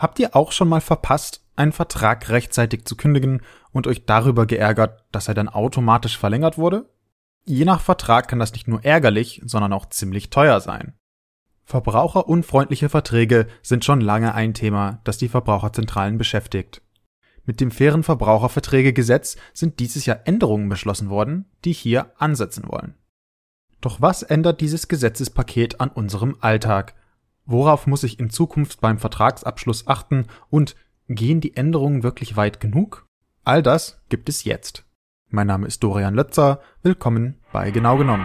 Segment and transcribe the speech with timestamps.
[0.00, 5.04] Habt ihr auch schon mal verpasst, einen Vertrag rechtzeitig zu kündigen und euch darüber geärgert,
[5.12, 6.88] dass er dann automatisch verlängert wurde?
[7.44, 10.94] Je nach Vertrag kann das nicht nur ärgerlich, sondern auch ziemlich teuer sein.
[11.64, 16.80] Verbraucherunfreundliche Verträge sind schon lange ein Thema, das die Verbraucherzentralen beschäftigt.
[17.44, 22.94] Mit dem fairen Verbraucherverträgegesetz sind dieses Jahr Änderungen beschlossen worden, die hier ansetzen wollen.
[23.82, 26.94] Doch was ändert dieses Gesetzespaket an unserem Alltag?
[27.50, 30.76] Worauf muss ich in Zukunft beim Vertragsabschluss achten und
[31.08, 33.08] gehen die Änderungen wirklich weit genug?
[33.42, 34.84] All das gibt es jetzt.
[35.30, 36.60] Mein Name ist Dorian Lötzer.
[36.84, 38.24] Willkommen bei Genau genommen.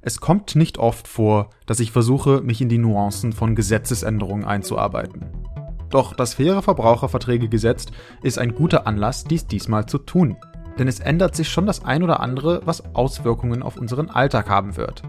[0.00, 5.53] Es kommt nicht oft vor, dass ich versuche, mich in die Nuancen von Gesetzesänderungen einzuarbeiten.
[5.94, 7.86] Doch das faire Verbraucherverträgegesetz
[8.20, 10.36] ist ein guter Anlass, dies diesmal zu tun.
[10.76, 14.76] Denn es ändert sich schon das ein oder andere, was Auswirkungen auf unseren Alltag haben
[14.76, 15.04] wird.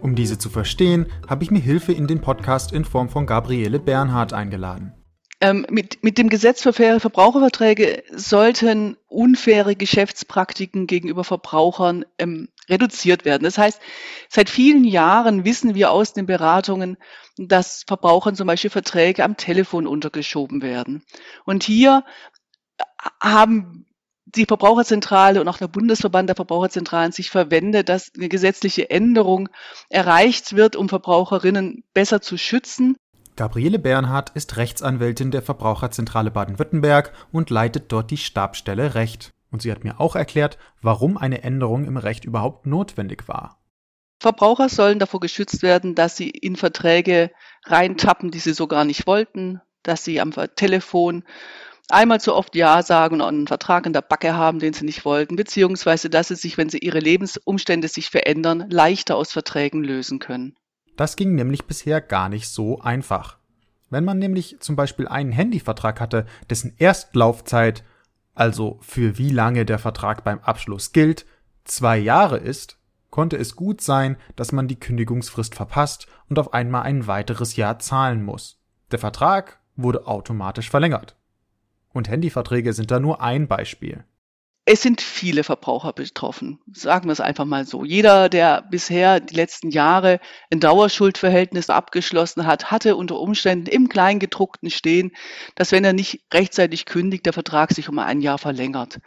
[0.00, 3.78] Um diese zu verstehen, habe ich mir Hilfe in den Podcast in Form von Gabriele
[3.78, 4.92] Bernhardt eingeladen.
[5.40, 13.24] Ähm, mit, mit dem Gesetz für faire Verbraucherverträge sollten unfaire Geschäftspraktiken gegenüber Verbrauchern ähm, reduziert
[13.24, 13.44] werden.
[13.44, 13.80] Das heißt,
[14.28, 16.96] seit vielen Jahren wissen wir aus den Beratungen,
[17.36, 21.02] dass Verbrauchern zum Beispiel Verträge am Telefon untergeschoben werden.
[21.44, 22.04] Und hier
[23.20, 23.86] haben
[24.26, 29.48] die Verbraucherzentrale und auch der Bundesverband der Verbraucherzentralen sich verwendet, dass eine gesetzliche Änderung
[29.90, 32.96] erreicht wird, um Verbraucherinnen besser zu schützen
[33.36, 39.30] Gabriele Bernhardt ist Rechtsanwältin der Verbraucherzentrale Baden-Württemberg und leitet dort die Stabsstelle Recht.
[39.50, 43.58] Und sie hat mir auch erklärt, warum eine Änderung im Recht überhaupt notwendig war.
[44.24, 47.30] Verbraucher sollen davor geschützt werden, dass sie in Verträge
[47.64, 51.24] reintappen, die sie so gar nicht wollten, dass sie am Telefon
[51.90, 55.04] einmal zu oft Ja sagen und einen Vertrag in der Backe haben, den sie nicht
[55.04, 60.20] wollten, beziehungsweise dass sie sich, wenn sie ihre Lebensumstände sich verändern, leichter aus Verträgen lösen
[60.20, 60.56] können.
[60.96, 63.36] Das ging nämlich bisher gar nicht so einfach.
[63.90, 67.84] Wenn man nämlich zum Beispiel einen Handyvertrag hatte, dessen Erstlaufzeit,
[68.34, 71.26] also für wie lange der Vertrag beim Abschluss gilt,
[71.64, 72.78] zwei Jahre ist,
[73.14, 77.78] konnte es gut sein, dass man die Kündigungsfrist verpasst und auf einmal ein weiteres Jahr
[77.78, 78.60] zahlen muss.
[78.90, 81.14] Der Vertrag wurde automatisch verlängert.
[81.90, 84.02] Und Handyverträge sind da nur ein Beispiel.
[84.66, 87.84] Es sind viele Verbraucher betroffen, sagen wir es einfach mal so.
[87.84, 90.20] Jeder, der bisher die letzten Jahre
[90.50, 95.12] ein Dauerschuldverhältnis abgeschlossen hat, hatte unter Umständen im Kleingedruckten stehen,
[95.54, 99.00] dass wenn er nicht rechtzeitig kündigt, der Vertrag sich um ein Jahr verlängert.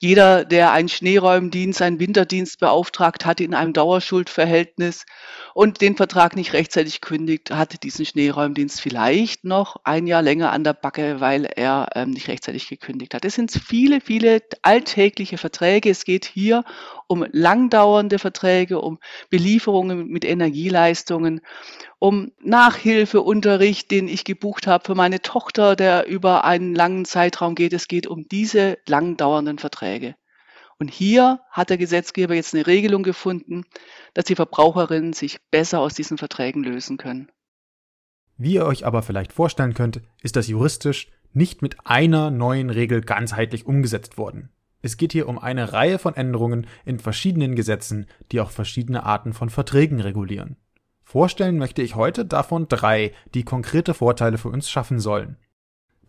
[0.00, 5.06] Jeder, der einen Schneeräumdienst, einen Winterdienst beauftragt hatte in einem Dauerschuldverhältnis
[5.54, 10.64] und den Vertrag nicht rechtzeitig kündigt, hat diesen Schneeräumdienst vielleicht noch ein Jahr länger an
[10.64, 13.24] der Backe, weil er ähm, nicht rechtzeitig gekündigt hat.
[13.24, 15.90] Es sind viele, viele alltägliche alltägliche Verträge.
[15.90, 16.64] Es geht hier
[17.06, 18.98] um langdauernde Verträge, um
[19.30, 21.40] Belieferungen mit Energieleistungen,
[21.98, 27.74] um Nachhilfeunterricht, den ich gebucht habe für meine Tochter, der über einen langen Zeitraum geht.
[27.74, 30.14] Es geht um diese langdauernden Verträge.
[30.78, 33.64] Und hier hat der Gesetzgeber jetzt eine Regelung gefunden,
[34.14, 37.30] dass die Verbraucherinnen sich besser aus diesen Verträgen lösen können.
[38.36, 43.02] Wie ihr euch aber vielleicht vorstellen könnt, ist das juristisch nicht mit einer neuen Regel
[43.02, 44.50] ganzheitlich umgesetzt worden.
[44.84, 49.32] Es geht hier um eine Reihe von Änderungen in verschiedenen Gesetzen, die auch verschiedene Arten
[49.32, 50.56] von Verträgen regulieren.
[51.02, 55.38] Vorstellen möchte ich heute davon drei, die konkrete Vorteile für uns schaffen sollen.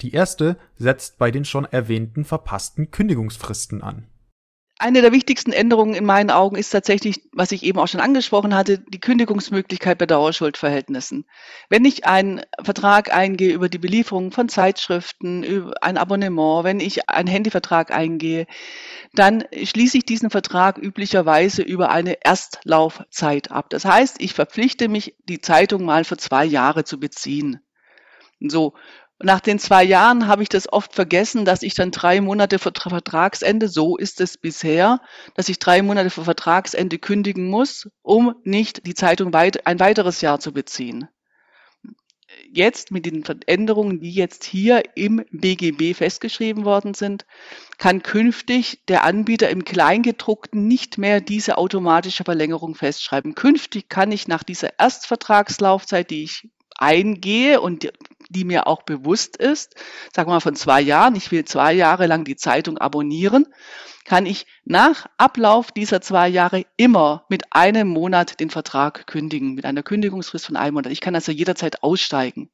[0.01, 4.07] Die erste setzt bei den schon erwähnten verpassten Kündigungsfristen an.
[4.77, 8.53] Eine der wichtigsten Änderungen in meinen Augen ist tatsächlich, was ich eben auch schon angesprochen
[8.53, 11.25] hatte, die Kündigungsmöglichkeit bei Dauerschuldverhältnissen.
[11.69, 17.07] Wenn ich einen Vertrag eingehe über die Belieferung von Zeitschriften, über ein Abonnement, wenn ich
[17.09, 18.47] einen Handyvertrag eingehe,
[19.13, 23.69] dann schließe ich diesen Vertrag üblicherweise über eine Erstlaufzeit ab.
[23.69, 27.61] Das heißt, ich verpflichte mich, die Zeitung mal für zwei Jahre zu beziehen.
[28.41, 28.73] So.
[29.23, 32.73] Nach den zwei Jahren habe ich das oft vergessen, dass ich dann drei Monate vor
[32.75, 34.99] Vertragsende, so ist es bisher,
[35.35, 40.19] dass ich drei Monate vor Vertragsende kündigen muss, um nicht die Zeitung weit, ein weiteres
[40.19, 41.07] Jahr zu beziehen.
[42.51, 47.25] Jetzt mit den Veränderungen, die jetzt hier im BGB festgeschrieben worden sind,
[47.77, 53.33] kann künftig der Anbieter im Kleingedruckten nicht mehr diese automatische Verlängerung festschreiben.
[53.35, 57.91] Künftig kann ich nach dieser Erstvertragslaufzeit, die ich eingehe und
[58.29, 59.75] die mir auch bewusst ist,
[60.13, 63.47] sagen wir mal von zwei Jahren, ich will zwei Jahre lang die Zeitung abonnieren,
[64.03, 69.65] kann ich nach Ablauf dieser zwei Jahre immer mit einem Monat den Vertrag kündigen, mit
[69.65, 70.91] einer Kündigungsfrist von einem Monat.
[70.91, 72.49] Ich kann also jederzeit aussteigen.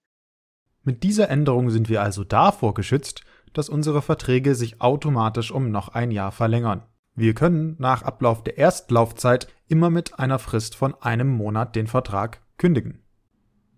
[0.84, 3.22] Mit dieser Änderung sind wir also davor geschützt,
[3.54, 6.84] dass unsere Verträge sich automatisch um noch ein Jahr verlängern.
[7.14, 12.42] Wir können nach Ablauf der Erstlaufzeit immer mit einer Frist von einem Monat den Vertrag
[12.58, 13.01] kündigen.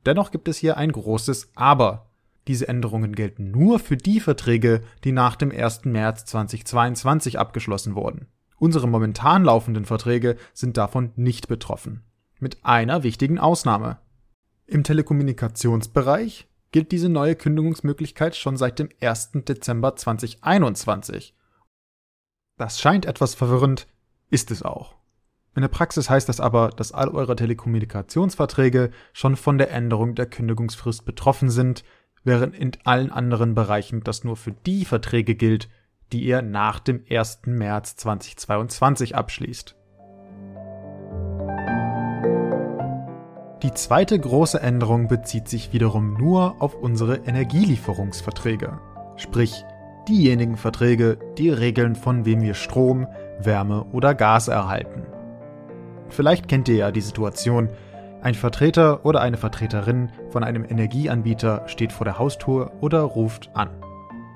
[0.05, 2.09] Dennoch gibt es hier ein großes Aber.
[2.47, 5.85] Diese Änderungen gelten nur für die Verträge, die nach dem 1.
[5.85, 8.27] März 2022 abgeschlossen wurden.
[8.57, 12.03] Unsere momentan laufenden Verträge sind davon nicht betroffen.
[12.39, 14.00] Mit einer wichtigen Ausnahme.
[14.65, 19.31] Im Telekommunikationsbereich gilt diese neue Kündigungsmöglichkeit schon seit dem 1.
[19.47, 21.35] Dezember 2021.
[22.57, 23.88] Das scheint etwas verwirrend,
[24.29, 24.95] ist es auch.
[25.55, 30.25] In der Praxis heißt das aber, dass all eure Telekommunikationsverträge schon von der Änderung der
[30.25, 31.83] Kündigungsfrist betroffen sind,
[32.23, 35.69] während in allen anderen Bereichen das nur für die Verträge gilt,
[36.11, 37.41] die ihr nach dem 1.
[37.45, 39.75] März 2022 abschließt.
[43.61, 48.79] Die zweite große Änderung bezieht sich wiederum nur auf unsere Energielieferungsverträge,
[49.15, 49.63] sprich
[50.07, 53.07] diejenigen Verträge, die regeln, von wem wir Strom,
[53.39, 55.02] Wärme oder Gas erhalten.
[56.13, 57.69] Vielleicht kennt ihr ja die Situation,
[58.21, 63.69] ein Vertreter oder eine Vertreterin von einem Energieanbieter steht vor der Haustür oder ruft an.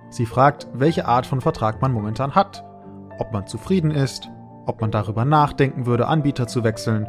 [0.10, 2.66] Sie fragt, welche Art von Vertrag man momentan hat,
[3.20, 4.28] ob man zufrieden ist,
[4.66, 7.08] ob man darüber nachdenken würde, Anbieter zu wechseln.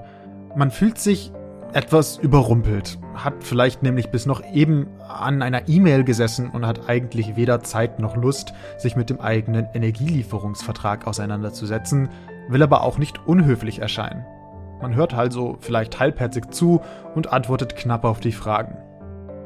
[0.55, 1.33] Man fühlt sich
[1.73, 7.37] etwas überrumpelt, hat vielleicht nämlich bis noch eben an einer E-Mail gesessen und hat eigentlich
[7.37, 12.11] weder Zeit noch Lust, sich mit dem eigenen Energielieferungsvertrag auseinanderzusetzen,
[12.49, 14.25] will aber auch nicht unhöflich erscheinen.
[14.81, 16.81] Man hört also vielleicht halbherzig zu
[17.15, 18.77] und antwortet knapp auf die Fragen.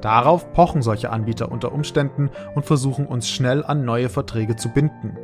[0.01, 5.17] Darauf pochen solche Anbieter unter Umständen und versuchen uns schnell an neue Verträge zu binden.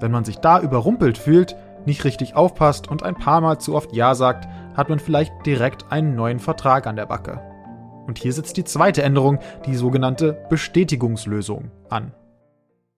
[0.00, 1.56] Wenn man sich da überrumpelt fühlt,
[1.86, 5.90] nicht richtig aufpasst und ein paar Mal zu oft Ja sagt, hat man vielleicht direkt
[5.90, 7.40] einen neuen Vertrag an der Backe.
[8.06, 12.12] Und hier sitzt die zweite Änderung, die sogenannte Bestätigungslösung, an.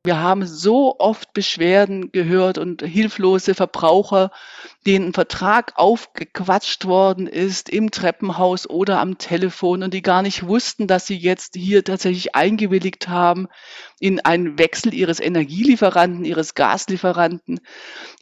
[0.05, 4.33] Wir haben so oft Beschwerden gehört und hilflose Verbraucher,
[4.85, 10.45] denen ein Vertrag aufgequatscht worden ist im Treppenhaus oder am Telefon und die gar nicht
[10.49, 13.47] wussten, dass sie jetzt hier tatsächlich eingewilligt haben
[14.01, 17.61] in einen Wechsel ihres Energielieferanten, ihres Gaslieferanten.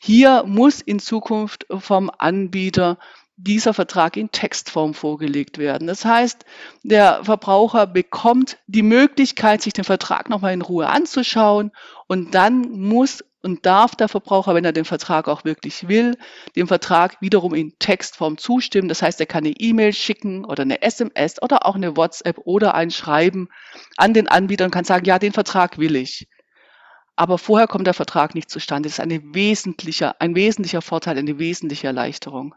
[0.03, 2.99] Hier muss in Zukunft vom Anbieter
[3.43, 5.87] dieser Vertrag in Textform vorgelegt werden.
[5.87, 6.45] Das heißt,
[6.83, 11.73] der Verbraucher bekommt die Möglichkeit, sich den Vertrag nochmal in Ruhe anzuschauen
[12.07, 16.19] und dann muss und darf der Verbraucher, wenn er den Vertrag auch wirklich will,
[16.57, 18.89] dem Vertrag wiederum in Textform zustimmen.
[18.89, 22.75] Das heißt, er kann eine E-Mail schicken oder eine SMS oder auch eine WhatsApp oder
[22.75, 23.49] ein Schreiben
[23.97, 26.29] an den Anbieter und kann sagen, ja, den Vertrag will ich.
[27.17, 28.89] Aber vorher kommt der Vertrag nicht zustande.
[28.89, 32.55] Das ist eine wesentlicher, ein wesentlicher Vorteil, eine wesentliche Erleichterung.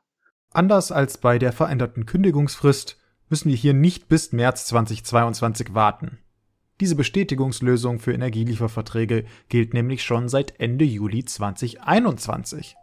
[0.53, 6.19] Anders als bei der veränderten Kündigungsfrist müssen wir hier nicht bis März 2022 warten.
[6.79, 12.75] Diese Bestätigungslösung für Energielieferverträge gilt nämlich schon seit Ende Juli 2021.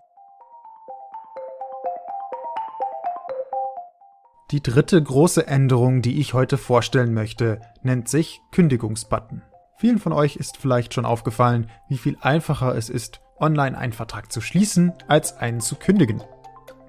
[4.51, 9.43] Die dritte große Änderung, die ich heute vorstellen möchte, nennt sich Kündigungsbutton.
[9.77, 14.33] Vielen von euch ist vielleicht schon aufgefallen, wie viel einfacher es ist, online einen Vertrag
[14.33, 16.21] zu schließen, als einen zu kündigen.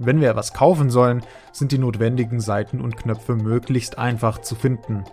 [0.04, 1.22] Wenn wir etwas kaufen sollen,
[1.52, 5.04] sind die notwendigen Seiten und Knöpfe möglichst einfach zu finden.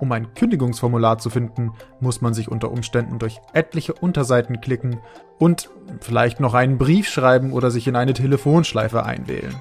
[0.00, 1.70] Um ein Kündigungsformular zu finden,
[2.00, 4.98] muss man sich unter Umständen durch etliche Unterseiten klicken
[5.38, 5.70] und
[6.00, 9.54] vielleicht noch einen Brief schreiben oder sich in eine Telefonschleife einwählen.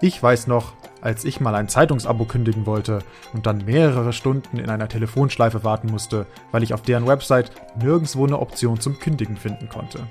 [0.00, 3.00] Ich weiß noch, als ich mal ein Zeitungsabo kündigen wollte
[3.32, 8.24] und dann mehrere Stunden in einer Telefonschleife warten musste, weil ich auf deren Website nirgendwo
[8.24, 10.06] eine Option zum Kündigen finden konnte.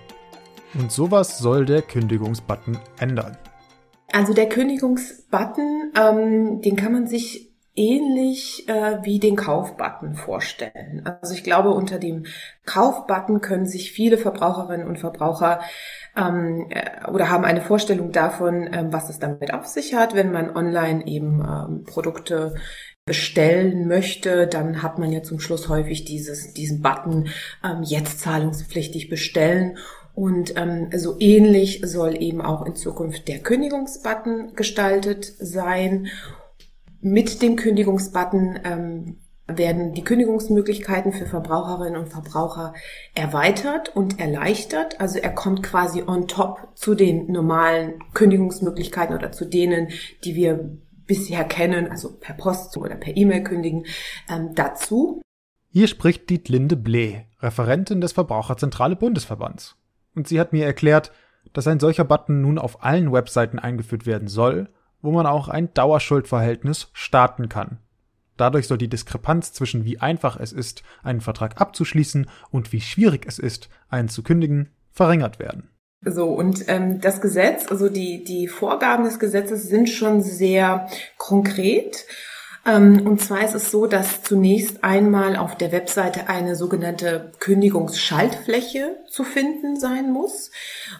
[0.73, 3.37] Und sowas soll der Kündigungsbutton ändern.
[4.11, 11.03] Also der Kündigungsbutton, ähm, den kann man sich ähnlich äh, wie den Kaufbutton vorstellen.
[11.21, 12.25] Also ich glaube, unter dem
[12.65, 15.61] Kaufbutton können sich viele Verbraucherinnen und Verbraucher
[16.17, 20.31] ähm, äh, oder haben eine Vorstellung davon, ähm, was es damit auf sich hat, wenn
[20.31, 22.55] man online eben ähm, Produkte
[23.05, 27.29] bestellen möchte, dann hat man ja zum Schluss häufig dieses, diesen Button
[27.63, 29.77] ähm, jetzt zahlungspflichtig bestellen
[30.13, 36.07] und ähm, so ähnlich soll eben auch in Zukunft der Kündigungsbutton gestaltet sein.
[36.99, 42.73] Mit dem Kündigungsbutton ähm, werden die Kündigungsmöglichkeiten für Verbraucherinnen und Verbraucher
[43.15, 44.99] erweitert und erleichtert.
[44.99, 49.89] Also er kommt quasi on top zu den normalen Kündigungsmöglichkeiten oder zu denen,
[50.23, 53.85] die wir bisher kennen, also per Post oder per E-Mail kündigen,
[54.29, 55.21] ähm, dazu.
[55.69, 59.75] Hier spricht Dietlinde Blee, Referentin des Verbraucherzentrale Bundesverbands
[60.15, 61.11] und sie hat mir erklärt,
[61.53, 64.69] dass ein solcher Button nun auf allen Webseiten eingeführt werden soll,
[65.01, 67.79] wo man auch ein Dauerschuldverhältnis starten kann.
[68.37, 73.25] Dadurch soll die Diskrepanz zwischen wie einfach es ist, einen Vertrag abzuschließen und wie schwierig
[73.27, 75.69] es ist, einen zu kündigen, verringert werden.
[76.03, 80.87] So, und ähm, das Gesetz, also die, die Vorgaben des Gesetzes sind schon sehr
[81.17, 82.05] konkret.
[82.63, 88.97] Ähm, und zwar ist es so, dass zunächst einmal auf der Webseite eine sogenannte Kündigungsschaltfläche
[89.09, 90.51] zu finden sein muss.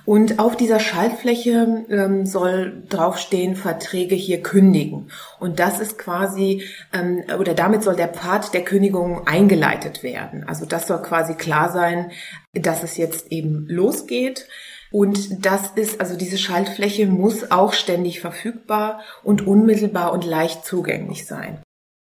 [0.05, 5.11] Und auf dieser Schaltfläche ähm, soll draufstehen, Verträge hier kündigen.
[5.39, 6.63] Und das ist quasi,
[6.93, 10.43] ähm, oder damit soll der Pfad der Kündigung eingeleitet werden.
[10.47, 12.11] Also das soll quasi klar sein,
[12.53, 14.47] dass es jetzt eben losgeht.
[14.91, 21.25] Und das ist, also diese Schaltfläche muss auch ständig verfügbar und unmittelbar und leicht zugänglich
[21.25, 21.61] sein.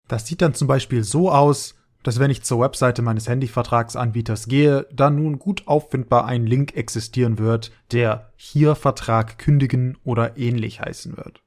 [0.08, 4.86] Das sieht dann zum Beispiel so aus, dass wenn ich zur Webseite meines Handyvertragsanbieters gehe,
[4.94, 11.17] dann nun gut auffindbar ein Link existieren wird, der hier Vertrag kündigen oder ähnlich heißen
[11.17, 11.41] wird.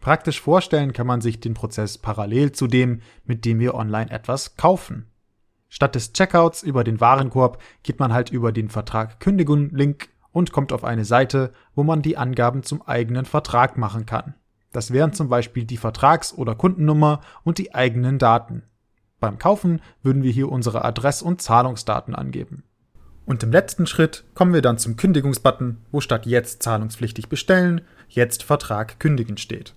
[0.00, 4.56] Praktisch vorstellen kann man sich den Prozess parallel zu dem, mit dem wir online etwas
[4.56, 5.06] kaufen.
[5.68, 10.52] Statt des Checkouts über den Warenkorb geht man halt über den Vertrag Kündigen Link und
[10.52, 14.34] kommt auf eine Seite, wo man die Angaben zum eigenen Vertrag machen kann.
[14.72, 18.62] Das wären zum Beispiel die Vertrags- oder Kundennummer und die eigenen Daten.
[19.20, 22.64] Beim Kaufen würden wir hier unsere Adress- und Zahlungsdaten angeben.
[23.24, 28.42] Und im letzten Schritt kommen wir dann zum Kündigungsbutton, wo statt jetzt zahlungspflichtig bestellen, jetzt
[28.42, 29.74] Vertrag kündigen steht.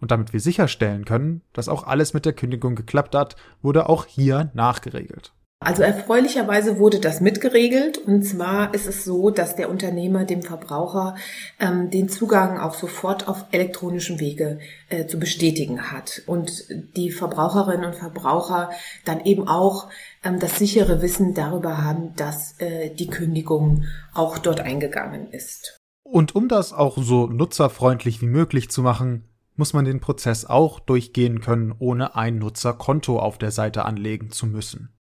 [0.00, 4.04] Und damit wir sicherstellen können, dass auch alles mit der Kündigung geklappt hat, wurde auch
[4.04, 5.32] hier nachgeregelt.
[5.58, 11.16] Also erfreulicherweise wurde das mitgeregelt und zwar ist es so, dass der Unternehmer dem Verbraucher
[11.58, 14.58] ähm, den Zugang auch sofort auf elektronischem Wege
[14.90, 16.52] äh, zu bestätigen hat und
[16.96, 18.70] die Verbraucherinnen und Verbraucher
[19.06, 19.88] dann eben auch
[20.22, 25.78] ähm, das sichere Wissen darüber haben, dass äh, die Kündigung auch dort eingegangen ist.
[26.04, 29.24] Und um das auch so nutzerfreundlich wie möglich zu machen,
[29.56, 34.46] muss man den Prozess auch durchgehen können, ohne ein Nutzerkonto auf der Seite anlegen zu
[34.46, 34.95] müssen.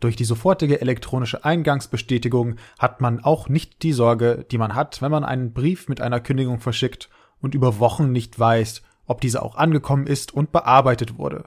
[0.00, 5.10] Durch die sofortige elektronische Eingangsbestätigung hat man auch nicht die Sorge, die man hat, wenn
[5.10, 9.56] man einen Brief mit einer Kündigung verschickt und über Wochen nicht weiß, ob diese auch
[9.56, 11.44] angekommen ist und bearbeitet wurde.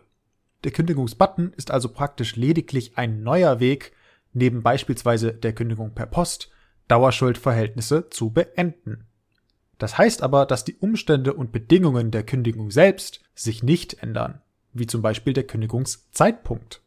[0.63, 3.93] Der Kündigungsbutton ist also praktisch lediglich ein neuer Weg,
[4.33, 6.51] neben beispielsweise der Kündigung per Post,
[6.87, 9.07] Dauerschuldverhältnisse zu beenden.
[9.77, 14.41] Das heißt aber, dass die Umstände und Bedingungen der Kündigung selbst sich nicht ändern,
[14.73, 16.81] wie zum Beispiel der Kündigungszeitpunkt.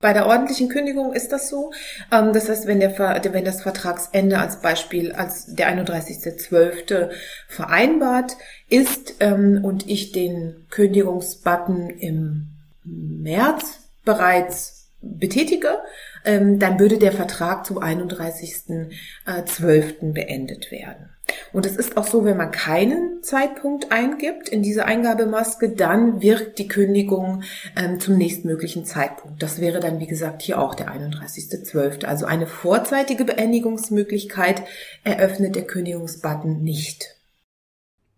[0.00, 1.72] Bei der ordentlichen Kündigung ist das so.
[2.10, 7.10] Ähm, das heißt, wenn, der, wenn das Vertragsende als Beispiel als der 31.12.
[7.46, 8.38] vereinbart
[8.70, 12.46] ist ähm, und ich den Kündigungsbutton im
[12.84, 15.82] März bereits betätige,
[16.24, 20.14] ähm, dann würde der Vertrag zum 31.12.
[20.14, 21.09] beendet werden.
[21.52, 26.58] Und es ist auch so, wenn man keinen Zeitpunkt eingibt in diese Eingabemaske, dann wirkt
[26.58, 27.42] die Kündigung
[27.76, 29.42] ähm, zum nächstmöglichen Zeitpunkt.
[29.42, 32.04] Das wäre dann, wie gesagt, hier auch der 31.12.
[32.04, 34.62] Also eine vorzeitige Beendigungsmöglichkeit
[35.04, 37.16] eröffnet der Kündigungsbutton nicht.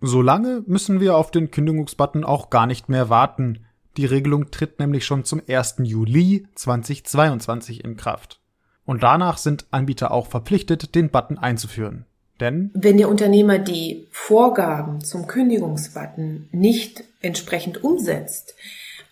[0.00, 3.66] Solange müssen wir auf den Kündigungsbutton auch gar nicht mehr warten.
[3.96, 5.76] Die Regelung tritt nämlich schon zum 1.
[5.82, 8.40] Juli 2022 in Kraft.
[8.84, 12.06] Und danach sind Anbieter auch verpflichtet, den Button einzuführen.
[12.42, 18.56] Denn wenn der Unternehmer die Vorgaben zum Kündigungsbutton nicht entsprechend umsetzt,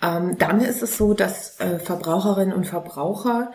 [0.03, 3.53] ähm, dann ist es so, dass äh, Verbraucherinnen und Verbraucher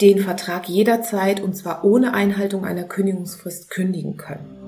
[0.00, 4.61] den Vertrag jederzeit und zwar ohne Einhaltung einer Kündigungsfrist kündigen können.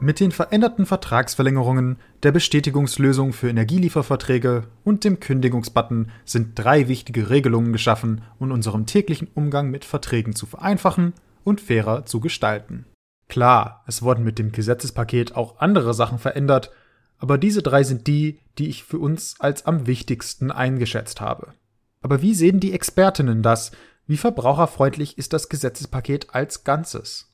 [0.00, 7.72] Mit den veränderten Vertragsverlängerungen, der Bestätigungslösung für Energielieferverträge und dem Kündigungsbutton sind drei wichtige Regelungen
[7.72, 12.86] geschaffen, um unseren täglichen Umgang mit Verträgen zu vereinfachen und fairer zu gestalten.
[13.28, 16.70] Klar, es wurden mit dem Gesetzespaket auch andere Sachen verändert,
[17.18, 21.54] aber diese drei sind die, die ich für uns als am wichtigsten eingeschätzt habe.
[22.00, 23.72] Aber wie sehen die Expertinnen das?
[24.06, 27.27] Wie verbraucherfreundlich ist das Gesetzespaket als Ganzes?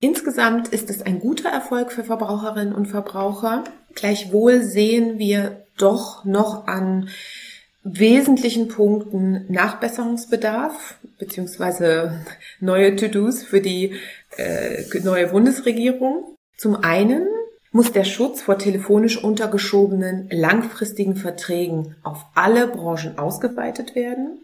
[0.00, 3.64] Insgesamt ist es ein guter Erfolg für Verbraucherinnen und Verbraucher.
[3.94, 7.10] Gleichwohl sehen wir doch noch an
[7.82, 12.24] wesentlichen Punkten Nachbesserungsbedarf beziehungsweise
[12.60, 13.94] neue To-Dos für die
[14.36, 16.36] äh, neue Bundesregierung.
[16.56, 17.26] Zum einen
[17.72, 24.38] muss der Schutz vor telefonisch untergeschobenen langfristigen Verträgen auf alle Branchen ausgeweitet werden.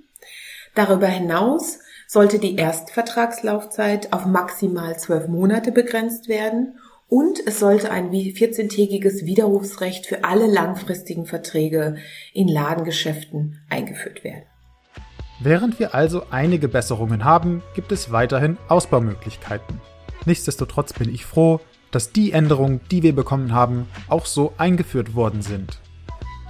[0.74, 8.10] Darüber hinaus sollte die Erstvertragslaufzeit auf maximal zwölf Monate begrenzt werden und es sollte ein
[8.10, 11.96] 14-tägiges Widerrufsrecht für alle langfristigen Verträge
[12.32, 14.42] in Ladengeschäften eingeführt werden.
[15.40, 19.80] Während wir also einige Besserungen haben, gibt es weiterhin Ausbaumöglichkeiten.
[20.24, 21.60] Nichtsdestotrotz bin ich froh,
[21.90, 25.78] dass die Änderungen, die wir bekommen haben, auch so eingeführt worden sind.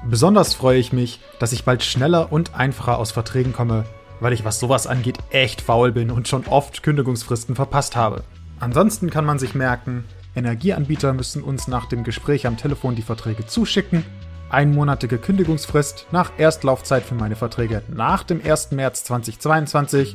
[0.08, 3.84] Besonders freue ich mich, dass ich bald schneller und einfacher aus Verträgen komme
[4.20, 8.24] weil ich was sowas angeht echt faul bin und schon oft Kündigungsfristen verpasst habe.
[8.60, 10.04] Ansonsten kann man sich merken,
[10.34, 14.04] Energieanbieter müssen uns nach dem Gespräch am Telefon die Verträge zuschicken,
[14.50, 18.72] einmonatige Kündigungsfrist nach Erstlaufzeit für meine Verträge nach dem 1.
[18.72, 20.14] März 2022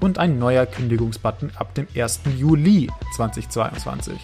[0.00, 2.20] und ein neuer Kündigungsbutton ab dem 1.
[2.36, 4.18] Juli 2022.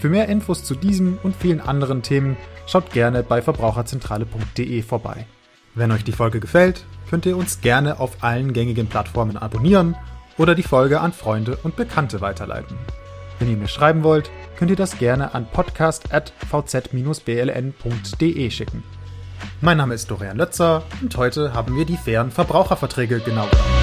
[0.00, 5.26] Für mehr Infos zu diesem und vielen anderen Themen schaut gerne bei verbraucherzentrale.de vorbei.
[5.74, 9.96] Wenn euch die Folge gefällt, könnt ihr uns gerne auf allen gängigen Plattformen abonnieren
[10.36, 12.76] oder die Folge an Freunde und Bekannte weiterleiten.
[13.38, 18.82] Wenn ihr mir schreiben wollt, könnt ihr das gerne an podcast.vz-bln.de schicken.
[19.62, 23.81] Mein Name ist Dorian Lötzer und heute haben wir die fairen Verbraucherverträge genau genommen.